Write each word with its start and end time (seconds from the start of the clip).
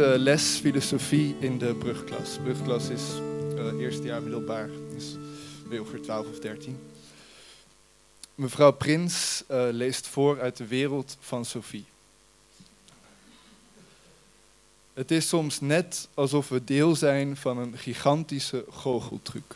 Les 0.00 0.58
filosofie 0.58 1.36
in 1.40 1.58
de 1.58 1.74
brugklas. 1.74 2.38
Brugklas 2.42 2.88
is 2.88 3.02
uh, 3.54 3.80
eerste 3.80 4.02
jaar 4.02 4.22
middelbaar, 4.22 4.68
is 4.96 5.16
weer 5.68 5.80
ongeveer 5.80 6.02
12 6.02 6.26
of 6.28 6.38
13. 6.38 6.78
Mevrouw 8.34 8.70
Prins 8.70 9.42
uh, 9.50 9.66
leest 9.70 10.06
voor 10.06 10.40
uit 10.40 10.56
de 10.56 10.66
wereld 10.66 11.16
van 11.20 11.44
Sophie. 11.44 11.84
Het 14.94 15.10
is 15.10 15.28
soms 15.28 15.60
net 15.60 16.08
alsof 16.14 16.48
we 16.48 16.64
deel 16.64 16.96
zijn 16.96 17.36
van 17.36 17.58
een 17.58 17.78
gigantische 17.78 18.64
goocheltruc. 18.70 19.54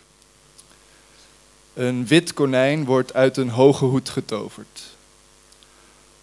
Een 1.74 2.06
wit 2.06 2.32
konijn 2.32 2.84
wordt 2.84 3.14
uit 3.14 3.36
een 3.36 3.50
hoge 3.50 3.84
hoed 3.84 4.08
getoverd. 4.08 4.82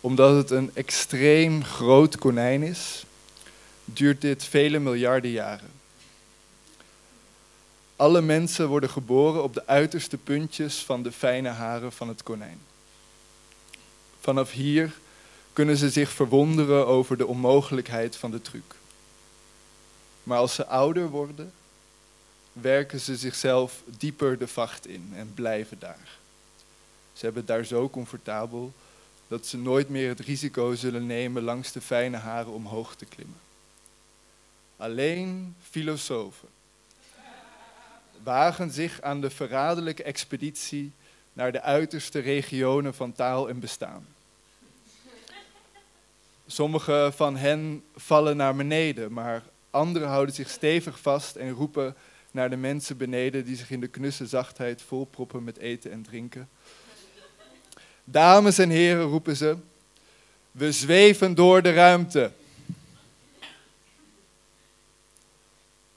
Omdat 0.01 0.35
het 0.35 0.51
een 0.51 0.71
extreem 0.73 1.63
groot 1.63 2.17
konijn 2.17 2.63
is, 2.63 3.05
duurt 3.93 4.21
dit 4.21 4.43
vele 4.43 4.79
miljarden 4.79 5.31
jaren. 5.31 5.71
Alle 7.95 8.21
mensen 8.21 8.67
worden 8.67 8.89
geboren 8.89 9.43
op 9.43 9.53
de 9.53 9.67
uiterste 9.67 10.17
puntjes 10.17 10.77
van 10.77 11.03
de 11.03 11.11
fijne 11.11 11.49
haren 11.49 11.91
van 11.91 12.07
het 12.07 12.23
konijn. 12.23 12.59
Vanaf 14.19 14.51
hier 14.51 14.93
kunnen 15.53 15.77
ze 15.77 15.89
zich 15.89 16.09
verwonderen 16.09 16.87
over 16.87 17.17
de 17.17 17.27
onmogelijkheid 17.27 18.15
van 18.15 18.31
de 18.31 18.41
truc. 18.41 18.75
Maar 20.23 20.37
als 20.37 20.55
ze 20.55 20.65
ouder 20.65 21.09
worden, 21.09 21.51
werken 22.53 22.99
ze 22.99 23.15
zichzelf 23.15 23.83
dieper 23.97 24.37
de 24.37 24.47
vacht 24.47 24.87
in 24.87 25.11
en 25.15 25.33
blijven 25.33 25.79
daar. 25.79 26.19
Ze 27.13 27.25
hebben 27.25 27.41
het 27.41 27.51
daar 27.51 27.65
zo 27.65 27.89
comfortabel 27.89 28.73
dat 29.27 29.45
ze 29.45 29.57
nooit 29.57 29.89
meer 29.89 30.09
het 30.09 30.19
risico 30.19 30.75
zullen 30.75 31.05
nemen 31.05 31.43
langs 31.43 31.71
de 31.71 31.81
fijne 31.81 32.17
haren 32.17 32.51
omhoog 32.51 32.95
te 32.95 33.05
klimmen. 33.05 33.39
Alleen 34.81 35.55
filosofen 35.69 36.47
wagen 38.23 38.71
zich 38.71 39.01
aan 39.01 39.21
de 39.21 39.29
verraderlijke 39.29 40.03
expeditie 40.03 40.91
naar 41.33 41.51
de 41.51 41.61
uiterste 41.61 42.19
regionen 42.19 42.93
van 42.93 43.13
taal 43.13 43.49
en 43.49 43.59
bestaan. 43.59 44.07
Sommige 46.47 47.11
van 47.15 47.37
hen 47.37 47.83
vallen 47.95 48.37
naar 48.37 48.55
beneden, 48.55 49.13
maar 49.13 49.43
anderen 49.69 50.07
houden 50.07 50.35
zich 50.35 50.49
stevig 50.49 50.99
vast 50.99 51.35
en 51.35 51.51
roepen 51.51 51.95
naar 52.31 52.49
de 52.49 52.57
mensen 52.57 52.97
beneden 52.97 53.45
die 53.45 53.55
zich 53.55 53.71
in 53.71 53.79
de 53.79 53.87
knusse 53.87 54.27
zachtheid 54.27 54.81
volproppen 54.81 55.43
met 55.43 55.57
eten 55.57 55.91
en 55.91 56.03
drinken. 56.03 56.49
Dames 58.03 58.57
en 58.57 58.69
heren, 58.69 59.03
roepen 59.05 59.35
ze, 59.35 59.57
we 60.51 60.71
zweven 60.71 61.35
door 61.35 61.61
de 61.61 61.73
ruimte. 61.73 62.31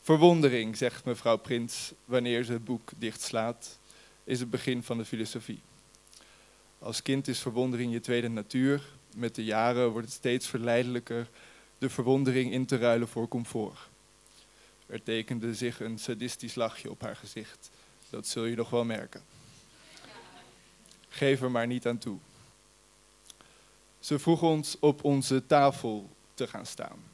Verwondering, 0.05 0.77
zegt 0.77 1.05
mevrouw 1.05 1.37
Prins 1.37 1.93
wanneer 2.05 2.45
ze 2.45 2.53
het 2.53 2.65
boek 2.65 2.91
dichtslaat, 2.97 3.79
is 4.25 4.41
het 4.41 4.51
begin 4.51 4.83
van 4.83 4.99
de 4.99 5.05
filosofie. 5.05 5.61
Als 6.79 7.03
kind 7.03 7.29
is 7.29 7.41
verwondering 7.41 7.93
je 7.93 8.01
tweede 8.01 8.29
natuur. 8.29 8.83
Met 9.17 9.35
de 9.35 9.45
jaren 9.45 9.91
wordt 9.91 10.07
het 10.07 10.17
steeds 10.17 10.47
verleidelijker 10.47 11.29
de 11.79 11.91
verwondering 11.91 12.53
in 12.53 12.67
te 12.67 12.77
ruilen 12.77 13.09
voor 13.09 13.29
comfort. 13.29 13.79
Er 14.87 15.03
tekende 15.03 15.55
zich 15.55 15.81
een 15.81 15.99
sadistisch 15.99 16.55
lachje 16.55 16.91
op 16.91 17.01
haar 17.01 17.17
gezicht. 17.17 17.71
Dat 18.11 18.27
zul 18.27 18.45
je 18.45 18.57
nog 18.57 18.71
wel 18.71 18.85
merken. 18.85 19.23
Geef 21.09 21.43
er 21.43 21.51
maar 21.51 21.67
niet 21.67 21.87
aan 21.87 21.99
toe. 21.99 22.19
Ze 23.99 24.19
vroeg 24.19 24.43
ons 24.43 24.79
op 24.79 25.05
onze 25.05 25.47
tafel 25.47 26.11
te 26.35 26.47
gaan 26.47 26.67
staan. 26.67 27.13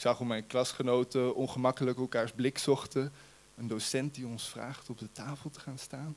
Ik 0.00 0.06
zag 0.06 0.18
hoe 0.18 0.26
mijn 0.26 0.46
klasgenoten 0.46 1.34
ongemakkelijk 1.34 1.98
elkaars 1.98 2.32
blik 2.32 2.58
zochten. 2.58 3.12
Een 3.56 3.66
docent 3.66 4.14
die 4.14 4.26
ons 4.26 4.48
vraagt 4.48 4.90
op 4.90 4.98
de 4.98 5.12
tafel 5.12 5.50
te 5.50 5.60
gaan 5.60 5.78
staan. 5.78 6.16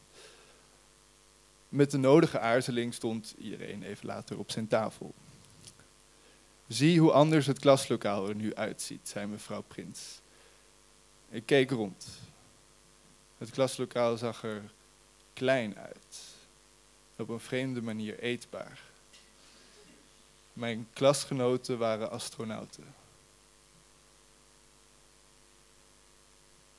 Met 1.70 1.92
de 1.92 1.98
nodige 1.98 2.40
aarzeling 2.40 2.94
stond 2.94 3.36
iedereen 3.38 3.84
even 3.84 4.06
later 4.06 4.40
op 4.40 4.52
zijn 4.52 4.68
tafel. 4.68 5.14
Zie 6.68 7.00
hoe 7.00 7.12
anders 7.12 7.46
het 7.46 7.60
klaslokaal 7.60 8.30
er 8.30 8.36
nu 8.36 8.56
uitziet, 8.56 9.10
zei 9.10 9.26
mevrouw 9.26 9.62
Prins. 9.62 10.22
Ik 11.30 11.46
keek 11.46 11.70
rond. 11.70 12.08
Het 13.38 13.50
klaslokaal 13.50 14.18
zag 14.18 14.44
er 14.44 14.62
klein 15.34 15.78
uit. 15.78 16.20
Op 17.16 17.30
een 17.30 17.40
vreemde 17.40 17.82
manier 17.82 18.20
eetbaar. 18.20 18.82
Mijn 20.54 20.88
klasgenoten 20.94 21.78
waren 21.78 22.12
astronauten. 22.12 23.02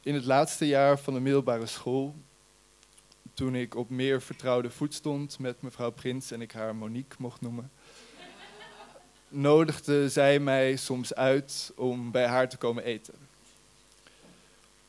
In 0.05 0.15
het 0.15 0.25
laatste 0.25 0.67
jaar 0.67 0.99
van 0.99 1.15
de 1.15 1.21
middelbare 1.21 1.67
school, 1.67 2.15
toen 3.35 3.55
ik 3.55 3.75
op 3.75 3.91
meer 3.91 4.23
vertrouwde 4.23 4.71
voet 4.71 4.95
stond 4.95 5.39
met 5.39 5.63
mevrouw 5.63 5.91
Prins 5.91 6.31
en 6.31 6.41
ik 6.41 6.53
haar 6.53 6.77
Monique 6.77 7.17
mocht 7.19 7.41
noemen, 7.41 7.71
nodigde 9.29 10.09
zij 10.09 10.39
mij 10.39 10.77
soms 10.77 11.15
uit 11.15 11.73
om 11.77 12.11
bij 12.11 12.27
haar 12.27 12.49
te 12.49 12.57
komen 12.57 12.85
eten. 12.85 13.15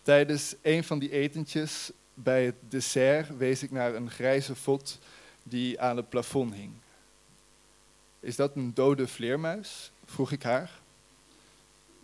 Tijdens 0.01 0.55
een 0.61 0.83
van 0.83 0.99
die 0.99 1.11
etentjes 1.11 1.91
bij 2.13 2.45
het 2.45 2.55
dessert 2.69 3.37
wees 3.37 3.63
ik 3.63 3.71
naar 3.71 3.95
een 3.95 4.11
grijze 4.11 4.55
vod 4.55 4.99
die 5.43 5.81
aan 5.81 5.97
het 5.97 6.09
plafond 6.09 6.53
hing. 6.53 6.73
Is 8.19 8.35
dat 8.35 8.55
een 8.55 8.73
dode 8.73 9.07
vleermuis? 9.07 9.91
vroeg 10.05 10.31
ik 10.31 10.43
haar. 10.43 10.71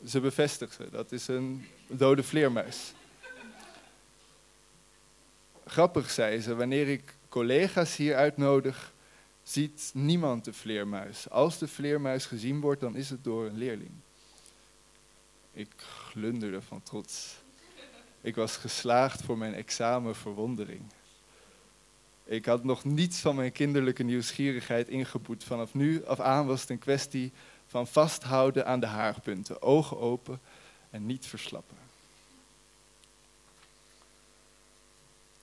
Ze 0.06 0.20
bevestigde, 0.20 0.90
dat 0.90 1.12
is 1.12 1.28
een 1.28 1.68
dode 1.88 2.24
vleermuis. 2.24 2.94
Grappig, 5.72 6.10
zei 6.10 6.40
ze, 6.40 6.56
wanneer 6.56 6.88
ik 6.88 7.16
collega's 7.30 7.96
hier 7.96 8.16
uitnodig, 8.16 8.94
ziet 9.44 9.92
niemand 9.94 10.46
de 10.46 10.54
vleermuis. 10.54 11.30
Als 11.30 11.58
de 11.58 11.68
vleermuis 11.68 12.26
gezien 12.26 12.62
wordt, 12.62 12.82
dan 12.82 12.96
is 12.96 13.10
het 13.10 13.24
door 13.24 13.46
een 13.46 13.58
leerling. 13.58 13.92
Ik 15.54 15.68
glunderde 15.78 16.62
van 16.62 16.84
trots. 16.84 17.36
Ik 18.22 18.36
was 18.36 18.58
geslaagd 18.58 19.22
voor 19.22 19.38
mijn 19.38 19.54
examen 19.54 20.16
verwondering. 20.16 20.82
Ik 22.24 22.46
had 22.46 22.64
nog 22.64 22.84
niets 22.84 23.20
van 23.20 23.36
mijn 23.36 23.52
kinderlijke 23.52 24.04
nieuwsgierigheid 24.04 24.88
ingeboet. 24.88 25.44
Vanaf 25.44 25.74
nu 25.74 26.06
af 26.06 26.20
aan 26.20 26.48
was 26.48 26.62
het 26.62 26.70
een 26.70 26.80
kwestie 26.80 27.32
van 27.66 27.88
vasthouden 27.88 28.66
aan 28.66 28.80
de 28.80 28.86
haarpunten, 28.86 29.62
ogen 29.62 30.00
open 30.00 30.40
en 30.90 31.06
niet 31.06 31.26
verslappen. 31.26 31.78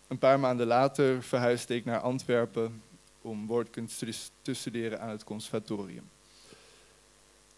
Een 0.09 0.19
paar 0.19 0.41
maanden 0.41 0.67
later 0.67 1.23
verhuisde 1.23 1.75
ik 1.75 1.85
naar 1.85 2.01
Antwerpen 2.01 2.83
om 3.23 3.47
woordkunst 3.47 4.05
te 4.43 4.55
studeren 4.55 5.01
aan 5.01 5.09
het 5.09 5.25
conservatorium. 5.25 6.11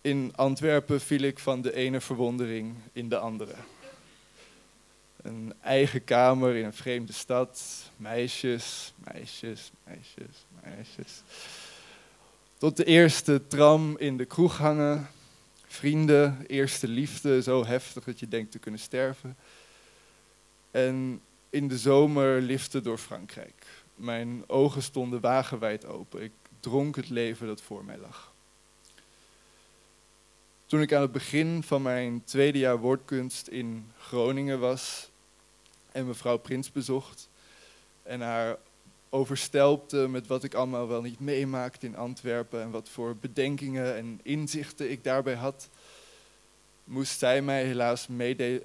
In 0.00 0.32
Antwerpen 0.36 1.00
viel 1.00 1.20
ik 1.20 1.38
van 1.38 1.60
de 1.62 1.74
ene 1.74 2.00
verwondering 2.00 2.74
in 2.92 3.08
de 3.08 3.18
andere. 3.18 3.54
Een 5.22 5.54
eigen 5.60 6.04
kamer 6.04 6.56
in 6.56 6.64
een 6.64 6.72
vreemde 6.72 7.12
stad, 7.12 7.62
meisjes, 7.96 8.92
meisjes, 9.12 9.70
meisjes, 9.84 10.46
meisjes. 10.62 11.22
Tot 12.58 12.76
de 12.76 12.84
eerste 12.84 13.46
tram 13.46 13.98
in 13.98 14.16
de 14.16 14.24
kroeg 14.24 14.58
hangen, 14.58 15.08
vrienden, 15.66 16.44
eerste 16.46 16.88
liefde, 16.88 17.42
zo 17.42 17.64
heftig 17.64 18.04
dat 18.04 18.20
je 18.20 18.28
denkt 18.28 18.52
te 18.52 18.58
kunnen 18.58 18.80
sterven. 18.80 19.36
En 20.70 21.20
in 21.50 21.68
de 21.68 21.78
zomer 21.78 22.40
liften 22.40 22.82
door 22.82 22.98
Frankrijk. 22.98 23.66
Mijn 23.94 24.44
ogen 24.46 24.82
stonden 24.82 25.20
wagenwijd 25.20 25.86
open. 25.86 26.22
Ik 26.22 26.32
dronk 26.60 26.96
het 26.96 27.08
leven 27.08 27.46
dat 27.46 27.60
voor 27.60 27.84
mij 27.84 27.98
lag. 27.98 28.32
Toen 30.66 30.80
ik 30.80 30.92
aan 30.92 31.02
het 31.02 31.12
begin 31.12 31.62
van 31.62 31.82
mijn 31.82 32.24
tweede 32.24 32.58
jaar 32.58 32.78
woordkunst 32.78 33.46
in 33.46 33.90
Groningen 33.98 34.60
was 34.60 35.10
en 35.92 36.06
mevrouw 36.06 36.36
Prins 36.38 36.72
bezocht 36.72 37.28
en 38.02 38.20
haar 38.20 38.56
overstelpte 39.08 39.96
met 39.96 40.26
wat 40.26 40.44
ik 40.44 40.54
allemaal 40.54 40.88
wel 40.88 41.02
niet 41.02 41.20
meemaakte 41.20 41.86
in 41.86 41.96
Antwerpen 41.96 42.62
en 42.62 42.70
wat 42.70 42.88
voor 42.88 43.16
bedenkingen 43.16 43.96
en 43.96 44.20
inzichten 44.22 44.90
ik 44.90 45.04
daarbij 45.04 45.34
had, 45.34 45.68
moest 46.84 47.18
zij 47.18 47.42
mij 47.42 47.64
helaas 47.64 48.06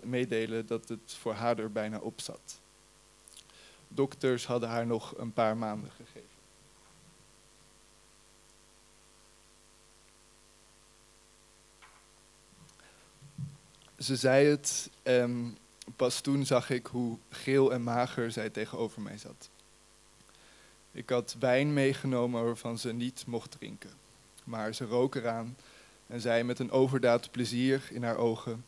meedelen 0.02 0.66
dat 0.66 0.90
het 0.90 1.16
voor 1.20 1.34
haar 1.34 1.60
er 1.60 1.72
bijna 1.72 1.98
op 1.98 2.22
zat 2.22 2.60
dokters 3.96 4.46
hadden 4.46 4.70
haar 4.70 4.86
nog 4.86 5.18
een 5.18 5.34
paar 5.34 5.58
maanden 5.58 5.92
gegeven. 5.92 6.36
Ze 14.00 14.16
zei 14.16 14.46
het 14.46 14.90
en 15.04 15.58
pas 15.96 16.22
toen 16.22 16.46
zag 16.46 16.70
ik 16.70 16.86
hoe 16.86 17.18
geel 17.30 17.74
en 17.74 17.84
mager 17.84 18.32
zij 18.32 18.50
tegenover 18.50 19.02
mij 19.02 19.18
zat. 19.18 19.50
Ik 20.92 21.10
had 21.10 21.36
wijn 21.40 21.74
meegenomen 21.74 22.44
waarvan 22.44 22.78
ze 22.78 22.94
niet 22.94 23.24
mocht 23.28 23.52
drinken, 23.52 23.92
maar 24.44 24.74
ze 24.74 24.86
rook 24.86 25.16
eraan 25.16 25.58
en 26.08 26.22
zei 26.22 26.44
met 26.44 26.60
een 26.60 26.72
overdaad 26.72 27.32
plezier 27.32 27.88
in 27.92 28.04
haar 28.04 28.18
ogen: 28.18 28.66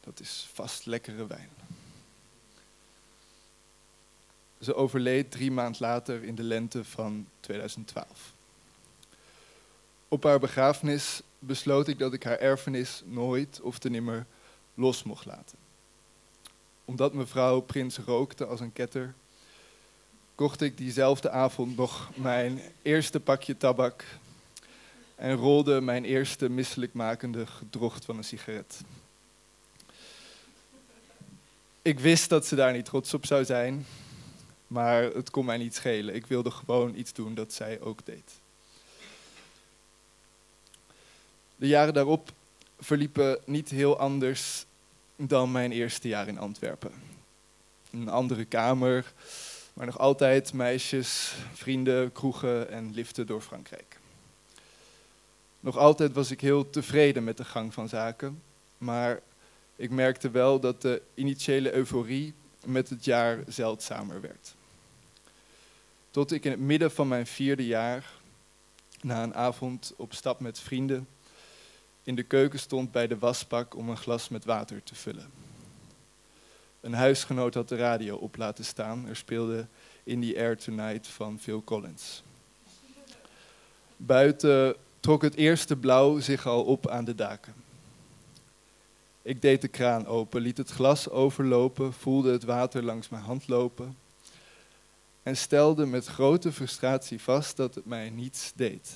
Dat 0.00 0.20
is 0.20 0.48
vast 0.52 0.86
lekkere 0.86 1.26
wijn. 1.26 1.59
Ze 4.60 4.74
overleed 4.74 5.30
drie 5.30 5.50
maand 5.50 5.80
later 5.80 6.24
in 6.24 6.34
de 6.34 6.42
lente 6.42 6.84
van 6.84 7.26
2012. 7.40 8.34
Op 10.08 10.22
haar 10.22 10.38
begrafenis 10.38 11.22
besloot 11.38 11.88
ik 11.88 11.98
dat 11.98 12.12
ik 12.12 12.22
haar 12.22 12.38
erfenis 12.38 13.02
nooit 13.06 13.60
of 13.60 13.78
te 13.78 13.90
nimmer 13.90 14.26
los 14.74 15.02
mocht 15.02 15.26
laten. 15.26 15.58
Omdat 16.84 17.12
mevrouw 17.12 17.60
Prins 17.60 17.98
rookte 17.98 18.46
als 18.46 18.60
een 18.60 18.72
ketter, 18.72 19.14
kocht 20.34 20.60
ik 20.60 20.76
diezelfde 20.76 21.30
avond 21.30 21.76
nog 21.76 22.10
mijn 22.14 22.60
eerste 22.82 23.20
pakje 23.20 23.56
tabak 23.56 24.04
en 25.14 25.34
rolde 25.34 25.80
mijn 25.80 26.04
eerste 26.04 26.48
misselijkmakende 26.48 27.46
gedrocht 27.46 28.04
van 28.04 28.16
een 28.16 28.24
sigaret. 28.24 28.80
Ik 31.82 32.00
wist 32.00 32.28
dat 32.28 32.46
ze 32.46 32.54
daar 32.54 32.72
niet 32.72 32.84
trots 32.84 33.14
op 33.14 33.26
zou 33.26 33.44
zijn, 33.44 33.86
maar 34.70 35.02
het 35.02 35.30
kon 35.30 35.44
mij 35.44 35.56
niet 35.56 35.74
schelen. 35.74 36.14
Ik 36.14 36.26
wilde 36.26 36.50
gewoon 36.50 36.94
iets 36.94 37.12
doen 37.12 37.34
dat 37.34 37.52
zij 37.52 37.80
ook 37.80 38.06
deed. 38.06 38.40
De 41.56 41.66
jaren 41.66 41.94
daarop 41.94 42.32
verliepen 42.78 43.38
niet 43.44 43.68
heel 43.68 43.98
anders 43.98 44.64
dan 45.16 45.52
mijn 45.52 45.72
eerste 45.72 46.08
jaar 46.08 46.28
in 46.28 46.38
Antwerpen. 46.38 46.92
Een 47.90 48.08
andere 48.08 48.44
kamer, 48.44 49.12
maar 49.72 49.86
nog 49.86 49.98
altijd 49.98 50.52
meisjes, 50.52 51.34
vrienden, 51.52 52.12
kroegen 52.12 52.70
en 52.70 52.94
liften 52.94 53.26
door 53.26 53.40
Frankrijk. 53.40 53.98
Nog 55.60 55.76
altijd 55.76 56.12
was 56.12 56.30
ik 56.30 56.40
heel 56.40 56.70
tevreden 56.70 57.24
met 57.24 57.36
de 57.36 57.44
gang 57.44 57.74
van 57.74 57.88
zaken, 57.88 58.42
maar 58.78 59.20
ik 59.76 59.90
merkte 59.90 60.30
wel 60.30 60.60
dat 60.60 60.82
de 60.82 61.02
initiële 61.14 61.72
euforie 61.72 62.34
met 62.64 62.88
het 62.88 63.04
jaar 63.04 63.38
zeldzamer 63.46 64.20
werd. 64.20 64.58
Tot 66.10 66.32
ik 66.32 66.44
in 66.44 66.50
het 66.50 66.60
midden 66.60 66.90
van 66.90 67.08
mijn 67.08 67.26
vierde 67.26 67.66
jaar, 67.66 68.12
na 69.00 69.22
een 69.22 69.34
avond 69.34 69.92
op 69.96 70.14
stap 70.14 70.40
met 70.40 70.58
vrienden, 70.58 71.08
in 72.02 72.14
de 72.14 72.22
keuken 72.22 72.58
stond 72.58 72.92
bij 72.92 73.06
de 73.06 73.18
wasbak 73.18 73.76
om 73.76 73.88
een 73.88 73.96
glas 73.96 74.28
met 74.28 74.44
water 74.44 74.82
te 74.82 74.94
vullen. 74.94 75.30
Een 76.80 76.94
huisgenoot 76.94 77.54
had 77.54 77.68
de 77.68 77.76
radio 77.76 78.16
op 78.16 78.36
laten 78.36 78.64
staan. 78.64 79.06
Er 79.08 79.16
speelde 79.16 79.66
In 80.02 80.20
the 80.20 80.34
Air 80.36 80.56
Tonight 80.56 81.06
van 81.06 81.38
Phil 81.38 81.64
Collins. 81.64 82.22
Buiten 83.96 84.76
trok 85.00 85.22
het 85.22 85.34
eerste 85.34 85.76
blauw 85.76 86.18
zich 86.18 86.46
al 86.46 86.64
op 86.64 86.88
aan 86.88 87.04
de 87.04 87.14
daken. 87.14 87.54
Ik 89.22 89.42
deed 89.42 89.60
de 89.60 89.68
kraan 89.68 90.06
open, 90.06 90.40
liet 90.40 90.56
het 90.56 90.70
glas 90.70 91.08
overlopen, 91.08 91.92
voelde 91.92 92.32
het 92.32 92.44
water 92.44 92.82
langs 92.82 93.08
mijn 93.08 93.22
hand 93.22 93.48
lopen 93.48 93.96
en 95.22 95.36
stelde 95.36 95.86
met 95.86 96.06
grote 96.06 96.52
frustratie 96.52 97.20
vast 97.20 97.56
dat 97.56 97.74
het 97.74 97.84
mij 97.84 98.10
niets 98.10 98.52
deed. 98.54 98.90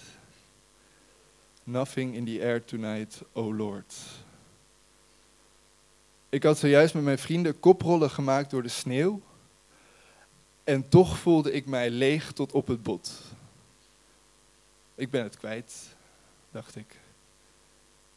Nothing 1.63 2.15
in 2.15 2.25
the 2.25 2.41
air 2.43 2.65
tonight, 2.65 3.23
oh 3.33 3.57
Lord. 3.57 3.95
Ik 6.29 6.43
had 6.43 6.59
zojuist 6.59 6.95
met 6.95 7.03
mijn 7.03 7.19
vrienden 7.19 7.61
koprollen 7.61 8.11
gemaakt 8.11 8.51
door 8.51 8.63
de 8.63 8.69
sneeuw. 8.69 9.23
En 10.65 10.89
toch 10.89 11.19
voelde 11.19 11.53
ik 11.53 11.67
mij 11.67 11.91
leeg 11.91 12.33
tot 12.33 12.53
op 12.53 12.67
het 12.67 12.83
bot. 12.83 13.13
Ik 14.95 15.11
ben 15.11 15.23
het 15.23 15.37
kwijt, 15.37 15.75
dacht 16.51 16.77
ik. 16.77 16.99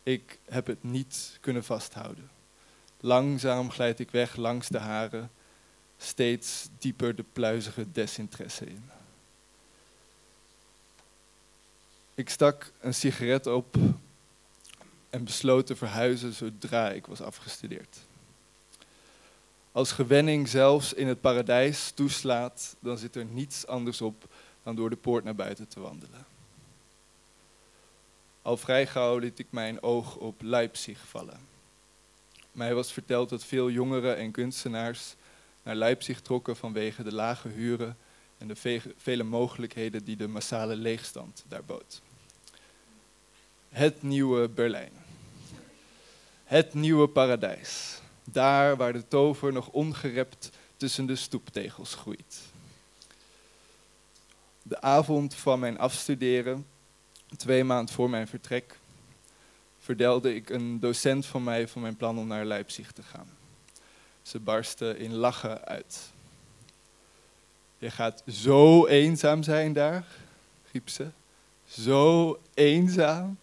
Ik 0.03 0.39
heb 0.49 0.67
het 0.67 0.83
niet 0.83 1.37
kunnen 1.41 1.63
vasthouden. 1.63 2.29
Langzaam 2.99 3.71
glijd 3.71 3.99
ik 3.99 4.11
weg 4.11 4.35
langs 4.35 4.67
de 4.67 4.79
haren, 4.79 5.31
steeds 5.97 6.67
dieper 6.77 7.15
de 7.15 7.23
pluizige 7.33 7.91
desinteresse 7.91 8.65
in. 8.65 8.89
Ik 12.15 12.29
stak 12.29 12.71
een 12.79 12.93
sigaret 12.93 13.47
op 13.47 13.75
en 15.09 15.23
besloot 15.23 15.65
te 15.65 15.75
verhuizen 15.75 16.33
zodra 16.33 16.91
ik 16.91 17.05
was 17.05 17.21
afgestudeerd. 17.21 17.97
Als 19.71 19.91
gewenning 19.91 20.47
zelfs 20.47 20.93
in 20.93 21.07
het 21.07 21.21
paradijs 21.21 21.91
toeslaat, 21.91 22.75
dan 22.79 22.97
zit 22.97 23.15
er 23.15 23.25
niets 23.25 23.67
anders 23.67 24.01
op 24.01 24.27
dan 24.63 24.75
door 24.75 24.89
de 24.89 24.95
poort 24.95 25.23
naar 25.23 25.35
buiten 25.35 25.67
te 25.67 25.79
wandelen. 25.79 26.25
Al 28.41 28.57
vrij 28.57 28.87
gauw 28.87 29.17
liet 29.17 29.39
ik 29.39 29.47
mijn 29.49 29.81
oog 29.81 30.15
op 30.15 30.41
Leipzig 30.41 31.07
vallen. 31.07 31.39
Mij 32.51 32.73
was 32.73 32.91
verteld 32.91 33.29
dat 33.29 33.43
veel 33.43 33.69
jongeren 33.69 34.17
en 34.17 34.31
kunstenaars 34.31 35.15
naar 35.67 35.75
Leipzig 35.75 36.21
trokken 36.21 36.55
vanwege 36.55 37.03
de 37.03 37.13
lage 37.13 37.47
huren 37.47 37.97
en 38.37 38.47
de 38.47 38.81
vele 38.97 39.23
mogelijkheden 39.23 40.03
die 40.03 40.15
de 40.15 40.27
massale 40.27 40.75
leegstand 40.75 41.43
daar 41.47 41.63
bood. 41.63 42.01
Het 43.69 44.03
nieuwe 44.03 44.49
Berlijn. 44.49 44.91
Het 46.43 46.73
nieuwe 46.73 47.07
paradijs. 47.07 48.01
Daar 48.23 48.77
waar 48.77 48.93
de 48.93 49.07
tover 49.07 49.53
nog 49.53 49.67
ongerept 49.67 50.49
tussen 50.77 51.05
de 51.05 51.15
stoeptegels 51.15 51.95
groeit. 51.95 52.41
De 54.61 54.81
avond 54.81 55.35
van 55.35 55.59
mijn 55.59 55.79
afstuderen, 55.79 56.65
twee 57.37 57.63
maanden 57.63 57.93
voor 57.93 58.09
mijn 58.09 58.27
vertrek, 58.27 58.79
vertelde 59.79 60.35
ik 60.35 60.49
een 60.49 60.79
docent 60.79 61.25
van 61.25 61.43
mij 61.43 61.67
van 61.67 61.81
mijn 61.81 61.95
plan 61.95 62.17
om 62.17 62.27
naar 62.27 62.45
Leipzig 62.45 62.91
te 62.91 63.03
gaan. 63.03 63.37
Ze 64.27 64.39
barstte 64.39 64.97
in 64.97 65.13
lachen 65.13 65.65
uit. 65.65 66.11
Je 67.77 67.91
gaat 67.91 68.23
zo 68.27 68.87
eenzaam 68.87 69.43
zijn 69.43 69.73
daar, 69.73 70.05
riep 70.71 70.89
ze. 70.89 71.07
Zo 71.67 72.39
eenzaam. 72.53 73.37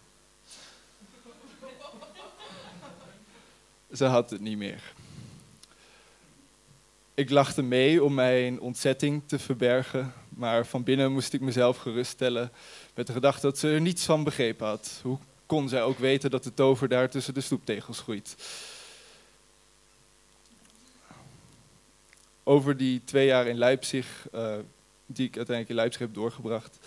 Ze 3.93 4.05
had 4.05 4.29
het 4.29 4.41
niet 4.41 4.57
meer. 4.57 4.93
Ik 7.13 7.29
lachte 7.29 7.61
mee 7.61 8.03
om 8.03 8.13
mijn 8.13 8.59
ontzetting 8.59 9.21
te 9.25 9.39
verbergen, 9.39 10.13
maar 10.29 10.65
van 10.65 10.83
binnen 10.83 11.11
moest 11.11 11.33
ik 11.33 11.41
mezelf 11.41 11.77
geruststellen 11.77 12.51
met 12.93 13.07
de 13.07 13.13
gedachte 13.13 13.41
dat 13.41 13.57
ze 13.57 13.69
er 13.69 13.81
niets 13.81 14.05
van 14.05 14.23
begrepen 14.23 14.67
had. 14.67 14.99
Hoe 15.03 15.17
kon 15.45 15.69
zij 15.69 15.83
ook 15.83 15.99
weten 15.99 16.29
dat 16.29 16.43
de 16.43 16.53
tover 16.53 16.87
daar 16.87 17.09
tussen 17.09 17.33
de 17.33 17.41
stoeptegels 17.41 17.99
groeit? 17.99 18.35
Over 22.47 22.77
die 22.77 23.01
twee 23.03 23.25
jaar 23.25 23.47
in 23.47 23.57
Leipzig, 23.57 24.27
uh, 24.35 24.55
die 25.05 25.27
ik 25.27 25.37
uiteindelijk 25.37 25.69
in 25.69 25.75
Leipzig 25.75 26.01
heb 26.01 26.13
doorgebracht, 26.13 26.77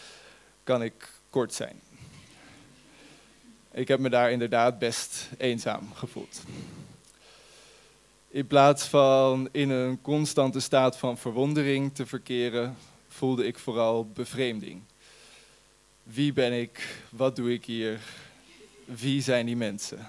kan 0.65 0.83
ik 0.83 1.11
kort 1.31 1.55
zijn. 1.55 1.81
Ik 3.73 3.89
heb 3.89 3.99
me 3.99 4.09
daar 4.09 4.31
inderdaad 4.31 4.79
best 4.79 5.29
eenzaam 5.39 5.93
gevoeld. 5.95 6.43
In 8.29 8.47
plaats 8.47 8.85
van 8.85 9.49
in 9.53 9.71
een 9.71 10.01
constante 10.01 10.61
staat 10.61 10.99
van 10.99 11.19
verwondering 11.19 11.95
te 11.95 12.07
verkeren, 12.07 12.77
voelde 13.09 13.47
ik 13.47 13.59
vooral 13.59 14.07
bevreemding. 14.07 14.83
Wie 16.03 16.33
ben 16.33 16.53
ik? 16.53 17.03
Wat 17.11 17.37
doe 17.37 17.53
ik 17.53 17.65
hier? 17.65 18.01
Wie 18.85 19.23
zijn 19.23 19.47
die 19.47 19.57
mensen? 19.57 20.09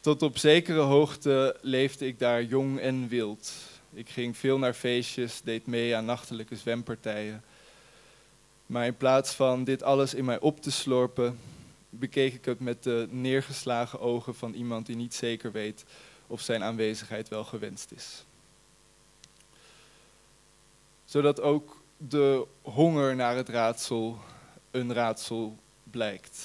Tot 0.00 0.22
op 0.22 0.38
zekere 0.38 0.80
hoogte 0.80 1.56
leefde 1.60 2.06
ik 2.06 2.18
daar 2.18 2.42
jong 2.42 2.80
en 2.80 3.08
wild. 3.08 3.52
Ik 3.92 4.08
ging 4.08 4.36
veel 4.36 4.58
naar 4.58 4.74
feestjes, 4.74 5.40
deed 5.44 5.66
mee 5.66 5.96
aan 5.96 6.04
nachtelijke 6.04 6.56
zwempartijen. 6.56 7.44
Maar 8.66 8.86
in 8.86 8.96
plaats 8.96 9.32
van 9.32 9.64
dit 9.64 9.82
alles 9.82 10.14
in 10.14 10.24
mij 10.24 10.40
op 10.40 10.60
te 10.60 10.70
slorpen, 10.70 11.38
bekeek 11.90 12.34
ik 12.34 12.44
het 12.44 12.60
met 12.60 12.82
de 12.82 13.08
neergeslagen 13.10 14.00
ogen 14.00 14.34
van 14.34 14.54
iemand 14.54 14.86
die 14.86 14.96
niet 14.96 15.14
zeker 15.14 15.52
weet 15.52 15.84
of 16.26 16.40
zijn 16.40 16.62
aanwezigheid 16.62 17.28
wel 17.28 17.44
gewenst 17.44 17.92
is. 17.92 18.24
Zodat 21.04 21.40
ook 21.40 21.82
de 21.96 22.46
honger 22.62 23.16
naar 23.16 23.36
het 23.36 23.48
raadsel 23.48 24.18
een 24.70 24.92
raadsel 24.92 25.56
blijkt. 25.82 26.38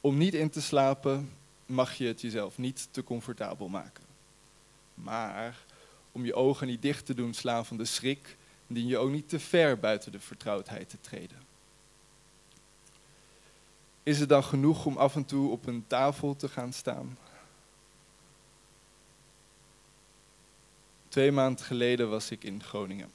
Om 0.00 0.16
niet 0.16 0.34
in 0.34 0.50
te 0.50 0.62
slapen 0.62 1.40
mag 1.72 1.94
je 1.94 2.06
het 2.06 2.20
jezelf 2.20 2.58
niet 2.58 2.88
te 2.90 3.04
comfortabel 3.04 3.68
maken. 3.68 4.04
Maar 4.94 5.64
om 6.12 6.24
je 6.24 6.34
ogen 6.34 6.66
niet 6.66 6.82
dicht 6.82 7.06
te 7.06 7.14
doen 7.14 7.34
slaan 7.34 7.66
van 7.66 7.76
de 7.76 7.84
schrik, 7.84 8.36
dien 8.66 8.86
je 8.86 8.98
ook 8.98 9.10
niet 9.10 9.28
te 9.28 9.40
ver 9.40 9.78
buiten 9.78 10.12
de 10.12 10.20
vertrouwdheid 10.20 10.88
te 10.88 11.00
treden. 11.00 11.42
Is 14.02 14.20
het 14.20 14.28
dan 14.28 14.44
genoeg 14.44 14.86
om 14.86 14.96
af 14.96 15.14
en 15.14 15.24
toe 15.24 15.50
op 15.50 15.66
een 15.66 15.84
tafel 15.86 16.36
te 16.36 16.48
gaan 16.48 16.72
staan? 16.72 17.18
Twee 21.08 21.32
maanden 21.32 21.64
geleden 21.64 22.10
was 22.10 22.30
ik 22.30 22.44
in 22.44 22.62
Groningen. 22.62 23.10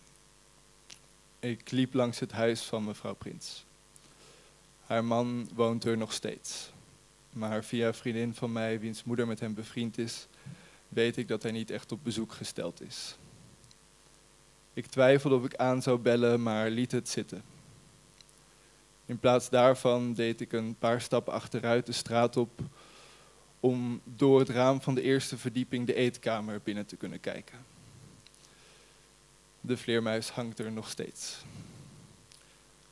Ik 1.40 1.72
liep 1.72 1.94
langs 1.94 2.20
het 2.20 2.32
huis 2.32 2.62
van 2.62 2.84
mevrouw 2.84 3.14
Prins. 3.16 3.66
Haar 4.86 5.06
man 5.06 5.50
woont 5.54 5.84
er 5.84 5.98
nog 5.98 6.14
steeds. 6.14 6.72
Maar 7.38 7.64
via 7.64 7.88
een 7.88 7.94
vriendin 7.94 8.34
van 8.34 8.52
mij, 8.52 8.80
wiens 8.80 9.04
moeder 9.04 9.28
met 9.28 9.40
hem 9.40 9.54
bevriend 9.54 9.98
is, 9.98 10.28
weet 10.90 11.18
ik 11.18 11.28
dat 11.28 11.44
hij 11.44 11.52
niet 11.52 11.72
echt 11.72 11.92
op 11.92 12.04
bezoek 12.04 12.32
gesteld 12.32 12.82
is. 12.82 13.16
Ik 14.74 14.86
twijfelde 14.86 15.36
of 15.36 15.46
ik 15.46 15.56
aan 15.56 15.82
zou 15.82 16.00
bellen, 16.00 16.44
maar 16.44 16.70
liet 16.70 16.92
het 16.92 17.10
zitten. 17.10 17.44
In 19.06 19.20
plaats 19.20 19.50
daarvan 19.50 20.14
deed 20.14 20.42
ik 20.42 20.52
een 20.54 20.76
paar 20.80 21.02
stappen 21.02 21.34
achteruit 21.34 21.86
de 21.86 21.92
straat 21.92 22.38
op 22.38 22.62
om 23.60 24.02
door 24.04 24.40
het 24.40 24.50
raam 24.50 24.82
van 24.82 24.96
de 24.96 25.02
eerste 25.02 25.38
verdieping 25.38 25.88
de 25.88 25.94
eetkamer 25.94 26.62
binnen 26.64 26.86
te 26.86 26.96
kunnen 26.96 27.20
kijken. 27.20 27.58
De 29.62 29.78
vleermuis 29.78 30.30
hangt 30.30 30.60
er 30.60 30.72
nog 30.72 30.90
steeds. 30.90 31.38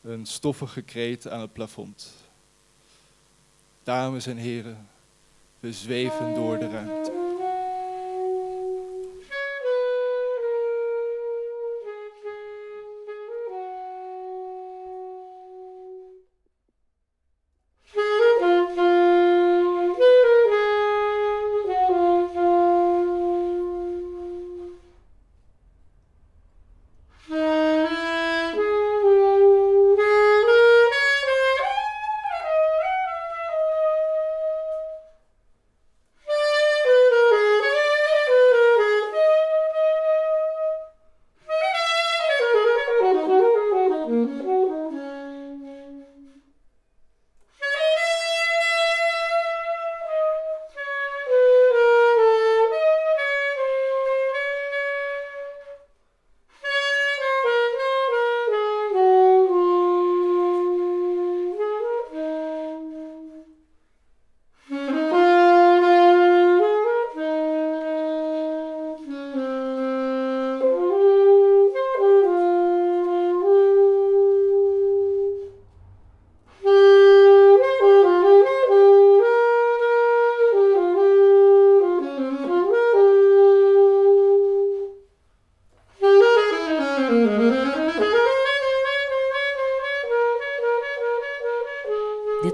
Een 0.02 0.26
stoffige 0.26 0.82
kreet 0.82 1.28
aan 1.28 1.42
het 1.42 1.54
plafond. 1.54 2.25
Dames 3.86 4.28
en 4.28 4.38
heren, 4.38 4.88
we 5.60 5.74
zweven 5.74 6.34
door 6.34 6.58
de 6.60 6.70
ruimte. 6.70 7.25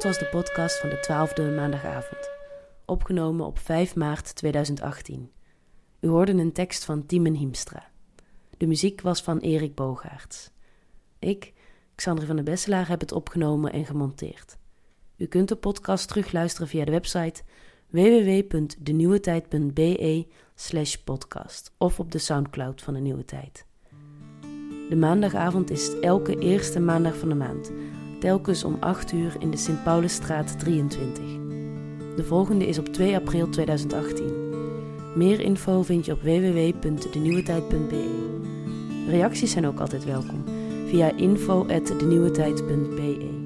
Was 0.04 0.20
de 0.20 0.26
podcast 0.26 0.80
van 0.80 0.90
de 0.90 0.96
12e 0.96 1.56
maandagavond, 1.56 2.30
opgenomen 2.86 3.46
op 3.46 3.60
5 3.60 3.96
maart 3.96 4.36
2018. 4.36 5.32
U 6.00 6.08
hoorde 6.08 6.32
een 6.32 6.52
tekst 6.52 6.86
van 6.86 7.06
Tiemen 7.06 7.34
Hiemstra. 7.34 7.90
De 8.58 8.68
muziek 8.68 9.02
was 9.02 9.22
van 9.22 9.38
Erik 9.38 9.76
Bogaerts. 9.76 10.52
Ik, 11.20 11.54
Xander 11.96 12.26
van 12.26 12.36
de 12.36 12.44
Besselaar, 12.44 12.88
heb 12.88 13.00
het 13.00 13.12
opgenomen 13.12 13.72
en 13.72 13.86
gemonteerd. 13.86 14.58
U 15.18 15.26
kunt 15.26 15.48
de 15.48 15.56
podcast 15.56 16.08
terugluisteren 16.08 16.68
via 16.68 16.86
de 16.86 16.92
website 16.92 17.44
www.denieuwetijd.be 17.90 20.28
slash 20.56 20.96
podcast 20.96 21.72
of 21.78 22.00
op 22.00 22.12
de 22.12 22.20
Soundcloud 22.20 22.82
van 22.82 22.94
de 22.94 23.00
Nieuwe 23.00 23.26
Tijd. 23.26 23.66
De 24.90 24.96
maandagavond 24.96 25.70
is 25.70 26.00
elke 26.00 26.40
eerste 26.40 26.80
maandag 26.80 27.18
van 27.18 27.30
de 27.30 27.36
maand 27.36 27.72
telkens 28.22 28.64
om 28.64 28.78
8 28.80 29.12
uur 29.12 29.36
in 29.40 29.52
de 29.52 29.58
Sint-Paulusstraat 29.58 30.60
23. 30.60 31.24
De 32.16 32.24
volgende 32.24 32.68
is 32.68 32.78
op 32.78 32.88
2 32.88 33.16
april 33.16 33.50
2018. 33.50 34.26
Meer 35.16 35.40
info 35.40 35.82
vind 35.82 36.06
je 36.06 36.12
op 36.12 36.22
www.denieuwetijd.be. 36.22 38.30
Reacties 39.08 39.52
zijn 39.52 39.68
ook 39.68 39.80
altijd 39.80 40.06
welkom 40.06 40.44
via 40.88 41.16
info.denieuwetijd.be. 41.16 43.41